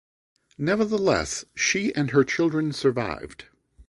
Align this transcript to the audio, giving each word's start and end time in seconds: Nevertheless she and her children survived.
Nevertheless 0.57 1.45
she 1.53 1.93
and 1.93 2.09
her 2.09 2.23
children 2.23 2.71
survived. 2.71 3.45